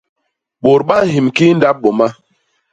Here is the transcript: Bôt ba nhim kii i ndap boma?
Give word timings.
Bôt 0.61 0.81
ba 0.87 0.97
nhim 1.09 1.27
kii 1.35 1.51
i 1.53 1.57
ndap 1.57 1.77
boma? 1.81 2.07